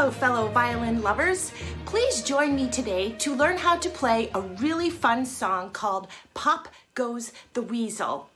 Hello, 0.00 0.10
fellow 0.10 0.48
violin 0.48 1.02
lovers. 1.02 1.52
Please 1.84 2.22
join 2.22 2.56
me 2.56 2.70
today 2.70 3.12
to 3.18 3.34
learn 3.34 3.58
how 3.58 3.76
to 3.76 3.90
play 3.90 4.30
a 4.34 4.40
really 4.40 4.88
fun 4.88 5.26
song 5.26 5.68
called 5.72 6.08
Pop 6.32 6.68
Goes 6.94 7.32
the 7.52 7.60
Weasel. 7.60 8.30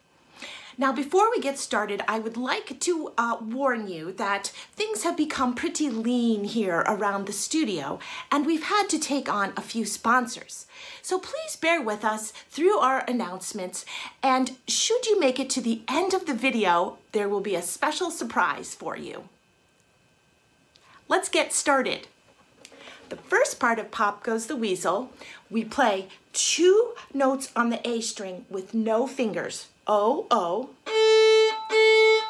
Now, 0.76 0.92
before 0.92 1.30
we 1.30 1.40
get 1.40 1.58
started, 1.58 2.02
I 2.06 2.18
would 2.18 2.36
like 2.36 2.78
to 2.80 3.14
uh, 3.16 3.38
warn 3.40 3.88
you 3.88 4.12
that 4.12 4.48
things 4.76 5.04
have 5.04 5.16
become 5.16 5.54
pretty 5.54 5.88
lean 5.88 6.44
here 6.44 6.84
around 6.86 7.24
the 7.24 7.32
studio, 7.32 7.98
and 8.30 8.44
we've 8.44 8.64
had 8.64 8.90
to 8.90 8.98
take 8.98 9.32
on 9.32 9.54
a 9.56 9.62
few 9.62 9.86
sponsors. 9.86 10.66
So 11.00 11.18
please 11.18 11.56
bear 11.56 11.80
with 11.80 12.04
us 12.04 12.34
through 12.50 12.76
our 12.76 13.06
announcements, 13.08 13.86
and 14.22 14.58
should 14.68 15.06
you 15.06 15.18
make 15.18 15.40
it 15.40 15.48
to 15.48 15.62
the 15.62 15.80
end 15.88 16.12
of 16.12 16.26
the 16.26 16.34
video, 16.34 16.98
there 17.12 17.30
will 17.30 17.40
be 17.40 17.54
a 17.54 17.62
special 17.62 18.10
surprise 18.10 18.74
for 18.74 18.98
you. 18.98 19.30
Let's 21.06 21.28
get 21.28 21.52
started. 21.52 22.08
The 23.10 23.16
first 23.16 23.60
part 23.60 23.78
of 23.78 23.90
Pop 23.90 24.22
Goes 24.22 24.46
the 24.46 24.56
Weasel, 24.56 25.10
we 25.50 25.64
play 25.64 26.08
two 26.32 26.94
notes 27.12 27.52
on 27.54 27.68
the 27.68 27.86
A 27.86 28.00
string 28.00 28.46
with 28.48 28.72
no 28.72 29.06
fingers. 29.06 29.68
O, 29.86 30.26
O. 30.30 30.70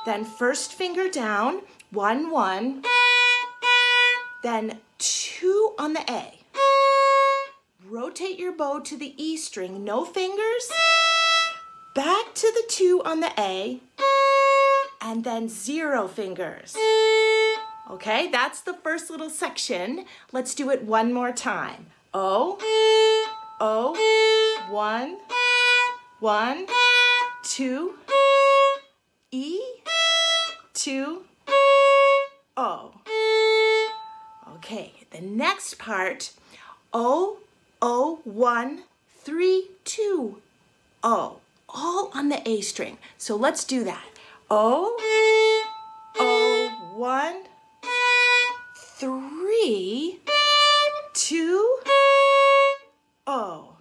Then 0.05 0.25
first 0.25 0.73
finger 0.73 1.09
down, 1.09 1.63
one, 1.91 2.31
one. 2.31 2.83
Then 4.43 4.81
two 4.99 5.75
on 5.79 5.93
the 5.93 6.05
A. 6.11 6.41
Rotate 7.89 8.39
your 8.39 8.53
bow 8.53 8.81
to 8.81 8.97
the 8.97 9.15
E 9.17 9.37
string, 9.37 9.85
no 9.85 10.05
fingers. 10.05 10.71
Back 11.95 12.35
to 12.35 12.53
the 12.53 12.65
two 12.69 13.01
on 13.05 13.21
the 13.21 13.33
A. 13.39 13.81
And 15.01 15.23
then 15.23 15.49
zero 15.49 16.09
fingers. 16.09 16.77
Okay, 17.91 18.29
that's 18.31 18.63
the 18.63 18.73
first 18.73 19.11
little 19.11 19.29
section. 19.29 20.07
Let's 20.33 20.55
do 20.55 20.71
it 20.71 20.85
one 20.85 21.13
more 21.13 21.33
time. 21.33 21.87
O, 22.15 22.59
O, 23.61 23.95
one, 24.71 25.19
one, 26.21 26.67
two, 27.43 27.95
E, 29.31 29.61
two, 30.73 31.25
O. 32.57 32.95
Okay, 34.57 34.95
the 35.11 35.21
next 35.21 35.79
part, 35.79 36.33
O, 36.93 37.39
O, 37.83 38.21
one, 38.25 38.85
three, 39.19 39.69
two, 39.85 40.41
O. 41.03 41.41
All 41.69 42.11
on 42.15 42.31
the 42.31 42.49
A 42.49 42.63
string. 42.63 42.97
So 43.19 43.37
let's 43.37 43.65
do 43.65 43.85
that. 43.85 44.07
O, 44.51 44.97
O, 46.19 46.93
one, 46.95 47.43
three, 49.65 50.19
two, 51.15 51.79
O. 53.27 53.77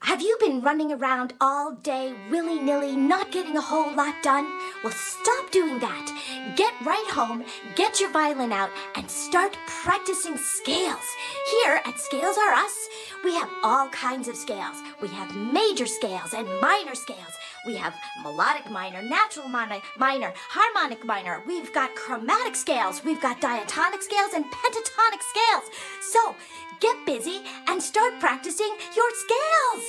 Have 0.00 0.20
you 0.20 0.36
been 0.40 0.60
running 0.60 0.92
around 0.92 1.32
all 1.40 1.74
day 1.74 2.14
willy 2.30 2.58
nilly, 2.58 2.94
not 2.94 3.32
getting 3.32 3.56
a 3.56 3.60
whole 3.62 3.94
lot 3.94 4.14
done? 4.22 4.46
Well, 4.84 4.92
stop 4.92 5.50
doing 5.50 5.78
that. 5.80 6.54
Get 6.56 6.74
right 6.84 7.08
home, 7.10 7.44
get 7.74 8.00
your 8.00 8.10
violin 8.10 8.52
out, 8.52 8.70
and 8.96 9.10
start 9.10 9.56
practicing 9.66 10.36
scales. 10.36 11.08
Here 11.50 11.80
at 11.86 11.98
Scales 11.98 12.36
Are 12.36 12.52
Us, 12.52 12.88
we 13.24 13.34
have 13.34 13.50
all 13.62 13.88
kinds 13.88 14.28
of 14.28 14.36
scales. 14.36 14.76
We 15.00 15.08
have 15.08 15.34
major 15.36 15.86
scales 15.86 16.34
and 16.34 16.46
minor 16.60 16.94
scales. 16.94 17.34
We 17.66 17.76
have 17.76 17.94
melodic 18.22 18.70
minor, 18.70 19.02
natural 19.02 19.48
minor, 19.48 19.80
minor, 19.98 20.32
harmonic 20.36 21.04
minor. 21.04 21.42
We've 21.46 21.72
got 21.72 21.94
chromatic 21.94 22.54
scales. 22.54 23.04
We've 23.04 23.20
got 23.20 23.40
diatonic 23.40 24.02
scales 24.02 24.32
and 24.34 24.44
pentatonic 24.44 25.22
scales. 25.22 25.70
So 26.00 26.34
get 26.80 27.04
busy 27.04 27.40
and 27.66 27.82
start 27.82 28.20
practicing 28.20 28.74
your 28.96 29.10
scales. 29.14 29.84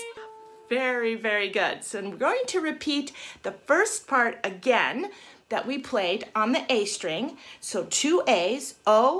Very, 0.67 1.15
very 1.15 1.49
good. 1.49 1.83
So 1.83 2.01
we're 2.01 2.15
going 2.15 2.43
to 2.47 2.59
repeat 2.59 3.11
the 3.43 3.51
first 3.51 4.07
part 4.07 4.39
again 4.43 5.09
that 5.49 5.65
we 5.65 5.77
played 5.77 6.25
on 6.35 6.51
the 6.51 6.63
A 6.71 6.85
string. 6.85 7.37
So 7.59 7.85
two 7.89 8.23
A's, 8.27 8.75
O, 8.85 9.19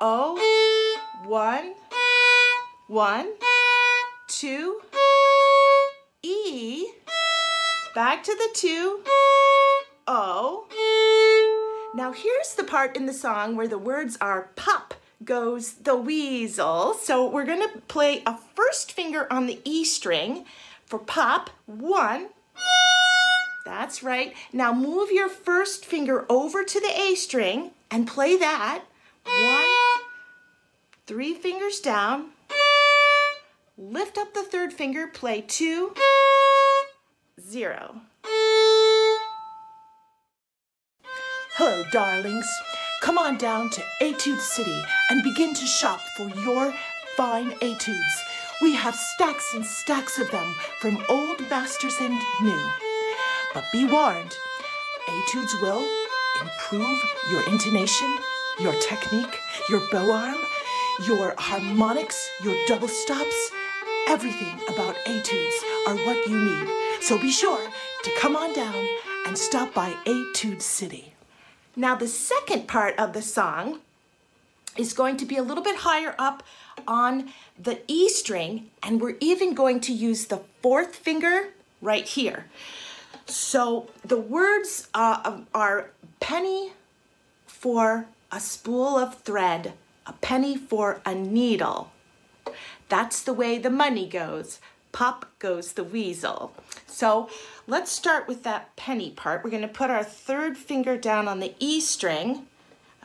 O, 0.00 0.36
one, 1.24 1.74
one, 2.86 3.32
two, 4.28 4.80
back 7.98 8.22
to 8.22 8.32
the 8.32 8.48
two, 8.54 9.00
O. 10.06 10.68
Now 11.96 12.12
here's 12.12 12.54
the 12.54 12.62
part 12.62 12.96
in 12.96 13.06
the 13.06 13.12
song 13.12 13.56
where 13.56 13.66
the 13.66 13.76
words 13.76 14.16
are 14.20 14.50
pop 14.54 14.94
goes 15.24 15.72
the 15.72 15.96
weasel. 15.96 16.94
So 16.94 17.28
we're 17.28 17.44
gonna 17.44 17.66
play 17.88 18.22
a 18.24 18.38
first 18.54 18.92
finger 18.92 19.26
on 19.32 19.46
the 19.46 19.60
E 19.64 19.84
string 19.84 20.44
for 20.86 21.00
pop, 21.00 21.50
one. 21.66 22.28
That's 23.66 24.00
right. 24.04 24.32
Now 24.52 24.72
move 24.72 25.10
your 25.10 25.28
first 25.28 25.84
finger 25.84 26.24
over 26.28 26.62
to 26.62 26.80
the 26.80 27.00
A 27.00 27.16
string 27.16 27.72
and 27.90 28.06
play 28.06 28.36
that. 28.36 28.84
One, 29.24 30.04
three 31.08 31.34
fingers 31.34 31.80
down. 31.80 32.26
Lift 33.76 34.16
up 34.16 34.34
the 34.34 34.44
third 34.44 34.72
finger, 34.72 35.08
play 35.08 35.40
two, 35.40 35.94
zero. 37.40 38.00
Hello, 41.56 41.84
darlings. 41.90 42.46
Come 43.02 43.18
on 43.18 43.36
down 43.36 43.70
to 43.70 43.82
Etude 44.00 44.40
City 44.40 44.82
and 45.10 45.22
begin 45.22 45.54
to 45.54 45.66
shop 45.66 46.00
for 46.16 46.28
your 46.40 46.74
fine 47.16 47.52
etudes. 47.62 48.24
We 48.60 48.74
have 48.74 48.94
stacks 48.94 49.54
and 49.54 49.64
stacks 49.64 50.18
of 50.18 50.30
them 50.30 50.54
from 50.80 51.02
old 51.08 51.40
masters 51.48 51.96
and 52.00 52.18
new. 52.42 52.72
But 53.54 53.64
be 53.72 53.84
warned, 53.84 54.36
etudes 55.08 55.54
will 55.62 55.86
improve 56.40 57.02
your 57.30 57.48
intonation, 57.48 58.18
your 58.60 58.74
technique, 58.80 59.38
your 59.68 59.80
bow 59.90 60.12
arm, 60.12 60.36
your 61.06 61.34
harmonics, 61.38 62.30
your 62.42 62.56
double 62.66 62.88
stops. 62.88 63.50
Everything 64.08 64.58
about 64.68 64.96
etudes 65.06 65.56
are 65.86 65.96
what 65.96 66.26
you 66.28 66.38
need. 66.38 66.87
So 67.00 67.16
be 67.18 67.30
sure 67.30 67.70
to 68.02 68.10
come 68.18 68.36
on 68.36 68.52
down 68.52 68.86
and 69.26 69.38
stop 69.38 69.72
by 69.72 69.94
Etude 70.04 70.60
City. 70.60 71.14
Now 71.74 71.94
the 71.94 72.08
second 72.08 72.68
part 72.68 72.98
of 72.98 73.12
the 73.12 73.22
song 73.22 73.80
is 74.76 74.92
going 74.92 75.16
to 75.18 75.24
be 75.24 75.36
a 75.36 75.42
little 75.42 75.62
bit 75.62 75.76
higher 75.76 76.14
up 76.18 76.42
on 76.86 77.30
the 77.58 77.80
E 77.88 78.08
string 78.08 78.70
and 78.82 79.00
we're 79.00 79.16
even 79.20 79.54
going 79.54 79.80
to 79.80 79.92
use 79.92 80.26
the 80.26 80.42
fourth 80.60 80.96
finger 80.96 81.48
right 81.80 82.06
here. 82.06 82.46
So 83.26 83.88
the 84.04 84.18
words 84.18 84.88
uh, 84.92 85.40
are 85.54 85.90
penny 86.20 86.72
for 87.46 88.06
a 88.30 88.40
spool 88.40 88.98
of 88.98 89.20
thread, 89.22 89.72
a 90.06 90.12
penny 90.14 90.56
for 90.56 91.00
a 91.06 91.14
needle. 91.14 91.90
That's 92.88 93.22
the 93.22 93.32
way 93.32 93.58
the 93.58 93.70
money 93.70 94.08
goes. 94.08 94.60
Pop 94.92 95.26
goes 95.38 95.72
the 95.72 95.84
weasel. 95.84 96.52
So 96.86 97.28
let's 97.66 97.90
start 97.92 98.26
with 98.26 98.42
that 98.44 98.74
penny 98.76 99.10
part. 99.10 99.44
We're 99.44 99.50
gonna 99.50 99.68
put 99.68 99.90
our 99.90 100.04
third 100.04 100.56
finger 100.56 100.96
down 100.96 101.28
on 101.28 101.40
the 101.40 101.54
E 101.58 101.80
string. 101.80 102.46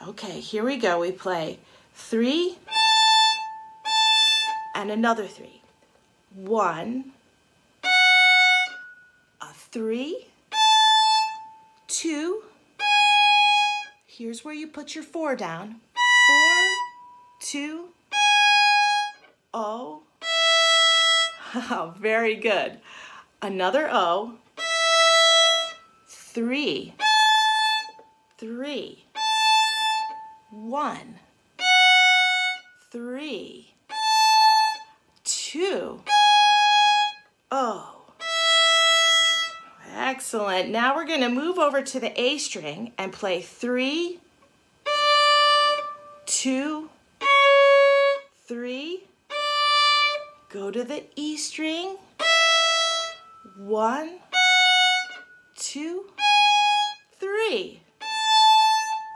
Okay, 0.08 0.40
here 0.40 0.64
we 0.64 0.78
go. 0.78 1.00
We 1.00 1.12
play 1.12 1.60
three 1.94 2.58
and 4.76 4.92
another 4.92 5.28
three. 5.28 5.62
One, 6.36 7.12
a 9.42 9.54
three, 9.54 10.28
two, 11.88 12.44
here's 14.06 14.44
where 14.44 14.54
you 14.54 14.68
put 14.68 14.96
your 14.96 15.04
four 15.04 15.36
down. 15.36 15.76
Four, 15.94 16.66
two, 17.40 17.90
oh, 19.54 20.02
Very 22.00 22.36
good. 22.36 22.80
Another 23.42 23.90
O. 23.92 24.34
Three. 26.08 26.94
Three. 28.38 29.06
One. 30.50 31.20
Three. 32.92 33.74
Two. 35.24 36.02
O. 37.52 38.02
Excellent. 39.96 40.70
Now 40.70 40.96
we're 40.96 41.06
going 41.06 41.22
to 41.22 41.30
move 41.30 41.60
over 41.60 41.84
to 41.84 42.00
the 42.00 42.20
A 42.20 42.40
string 42.40 42.94
and 42.98 43.14
play 43.14 43.42
three, 43.42 44.20
two, 46.26 46.73
to 50.74 50.84
the 50.84 51.04
E 51.16 51.38
string. 51.38 51.98
One, 53.58 54.20
two, 55.56 56.06
three. 57.20 57.82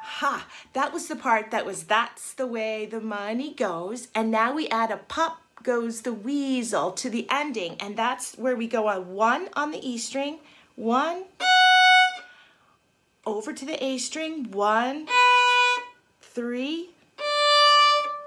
Ha! 0.03 0.47
that 0.73 0.93
was 0.93 1.07
the 1.07 1.15
part 1.15 1.49
that 1.49 1.65
was 1.65 1.85
that's 1.85 2.33
the 2.33 2.45
way 2.45 2.85
the 2.85 3.01
money 3.01 3.53
goes. 3.53 4.07
And 4.13 4.29
now 4.29 4.53
we 4.53 4.67
add 4.69 4.91
a 4.91 4.97
pop 4.97 5.41
goes 5.63 6.01
the 6.01 6.13
weasel 6.13 6.91
to 6.91 7.09
the 7.09 7.27
ending. 7.29 7.75
And 7.79 7.97
that's 7.97 8.37
where 8.37 8.55
we 8.55 8.67
go 8.67 8.87
on 8.87 9.13
one 9.13 9.49
on 9.53 9.71
the 9.71 9.83
E 9.83 9.97
string, 9.97 10.37
one, 10.75 11.25
over 13.25 13.51
to 13.51 13.65
the 13.65 13.83
A 13.83 13.97
string, 13.97 14.51
one, 14.51 15.07
three, 16.21 16.91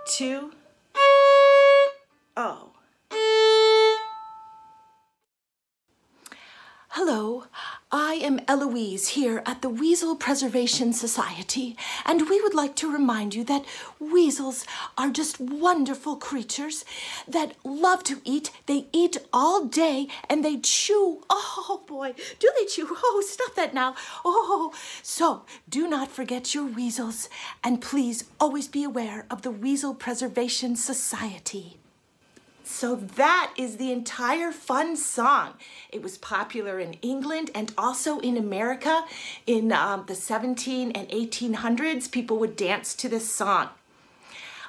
two, 0.08 0.52
Eloise 8.50 9.10
here 9.10 9.44
at 9.46 9.62
the 9.62 9.68
Weasel 9.68 10.16
Preservation 10.16 10.92
Society, 10.92 11.76
and 12.04 12.28
we 12.28 12.42
would 12.42 12.52
like 12.52 12.74
to 12.74 12.90
remind 12.90 13.32
you 13.32 13.44
that 13.44 13.64
weasels 14.00 14.66
are 14.98 15.10
just 15.10 15.38
wonderful 15.38 16.16
creatures 16.16 16.84
that 17.28 17.54
love 17.62 18.02
to 18.02 18.20
eat. 18.24 18.50
They 18.66 18.86
eat 18.92 19.18
all 19.32 19.66
day 19.66 20.08
and 20.28 20.44
they 20.44 20.56
chew. 20.56 21.22
Oh 21.30 21.84
boy, 21.86 22.14
do 22.40 22.50
they 22.58 22.66
chew? 22.66 22.88
Oh, 22.90 23.22
stop 23.24 23.54
that 23.54 23.72
now. 23.72 23.94
Oh, 24.24 24.74
so 25.00 25.44
do 25.68 25.86
not 25.86 26.10
forget 26.10 26.52
your 26.52 26.66
weasels, 26.66 27.28
and 27.62 27.80
please 27.80 28.24
always 28.40 28.66
be 28.66 28.82
aware 28.82 29.26
of 29.30 29.42
the 29.42 29.52
Weasel 29.52 29.94
Preservation 29.94 30.74
Society. 30.74 31.76
So 32.72 32.94
that 32.94 33.52
is 33.58 33.76
the 33.76 33.92
entire 33.92 34.52
fun 34.52 34.96
song. 34.96 35.54
It 35.90 36.02
was 36.02 36.16
popular 36.16 36.78
in 36.78 36.94
England 37.02 37.50
and 37.54 37.74
also 37.76 38.20
in 38.20 38.38
America 38.38 39.04
in 39.46 39.70
um, 39.70 40.04
the 40.06 40.14
17 40.14 40.92
and 40.92 41.08
1800s. 41.10 42.10
People 42.10 42.38
would 42.38 42.56
dance 42.56 42.94
to 42.94 43.08
this 43.08 43.28
song. 43.28 43.68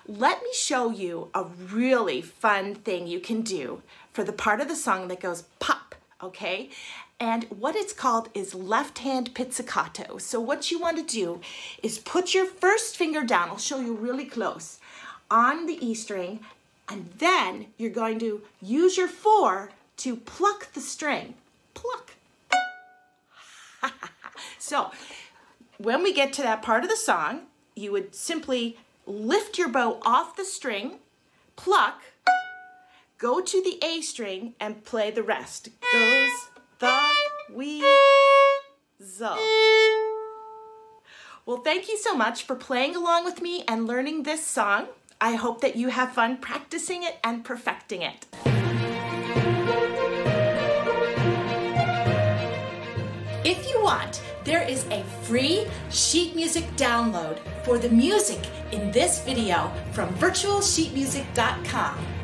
Let 0.07 0.41
me 0.41 0.49
show 0.51 0.89
you 0.89 1.29
a 1.33 1.43
really 1.43 2.21
fun 2.21 2.75
thing 2.75 3.07
you 3.07 3.21
can 3.21 3.43
do 3.43 3.81
for 4.11 4.25
the 4.25 4.33
part 4.33 4.59
of 4.59 4.67
the 4.67 4.75
song 4.75 5.07
that 5.07 5.21
goes 5.21 5.43
pop, 5.59 5.95
okay? 6.21 6.69
And 7.19 7.45
what 7.45 7.75
it's 7.75 7.93
called 7.93 8.27
is 8.33 8.53
left 8.53 8.99
hand 8.99 9.33
pizzicato. 9.35 10.17
So 10.17 10.41
what 10.41 10.69
you 10.69 10.79
want 10.79 10.97
to 10.97 11.03
do 11.03 11.39
is 11.81 11.99
put 11.99 12.33
your 12.33 12.47
first 12.47 12.97
finger 12.97 13.23
down, 13.23 13.49
I'll 13.49 13.57
show 13.57 13.79
you 13.79 13.93
really 13.93 14.25
close, 14.25 14.79
on 15.29 15.65
the 15.65 15.77
E 15.85 15.93
string 15.93 16.41
and 16.87 17.09
then 17.17 17.67
you're 17.77 17.89
going 17.89 18.19
to 18.19 18.41
use 18.61 18.97
your 18.97 19.07
four 19.07 19.71
to 19.97 20.15
pluck 20.15 20.73
the 20.73 20.81
string. 20.81 21.35
Pluck. 21.73 22.13
so 24.59 24.91
when 25.77 26.03
we 26.03 26.13
get 26.13 26.33
to 26.33 26.41
that 26.41 26.61
part 26.61 26.83
of 26.83 26.89
the 26.89 26.95
song, 26.95 27.41
you 27.75 27.91
would 27.91 28.13
simply 28.13 28.77
lift 29.05 29.57
your 29.57 29.69
bow 29.69 29.99
off 30.03 30.35
the 30.35 30.45
string, 30.45 30.99
pluck, 31.55 32.01
go 33.17 33.41
to 33.41 33.63
the 33.63 33.79
A 33.85 34.01
string, 34.01 34.53
and 34.59 34.83
play 34.83 35.11
the 35.11 35.23
rest. 35.23 35.69
Goes 35.93 36.49
the 36.79 36.99
weasel. 37.53 37.87
Well, 41.45 41.57
thank 41.57 41.89
you 41.89 41.97
so 41.97 42.15
much 42.15 42.43
for 42.43 42.55
playing 42.55 42.95
along 42.95 43.25
with 43.25 43.41
me 43.41 43.63
and 43.67 43.87
learning 43.87 44.23
this 44.23 44.45
song. 44.45 44.87
I 45.23 45.35
hope 45.35 45.61
that 45.61 45.75
you 45.75 45.89
have 45.89 46.13
fun 46.13 46.37
practicing 46.37 47.03
it 47.03 47.19
and 47.23 47.45
perfecting 47.45 48.01
it. 48.01 48.25
If 53.45 53.69
you 53.69 53.83
want, 53.83 54.23
there 54.43 54.67
is 54.67 54.87
a 54.89 55.03
free 55.21 55.67
sheet 55.91 56.35
music 56.35 56.65
download 56.75 57.37
for 57.63 57.77
the 57.77 57.89
music 57.89 58.39
in 58.71 58.91
this 58.91 59.23
video 59.23 59.71
from 59.91 60.11
virtualsheetmusic.com. 60.15 62.20